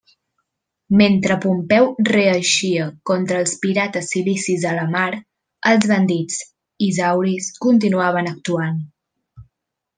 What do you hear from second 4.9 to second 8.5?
mar, els bandits isauris continuaven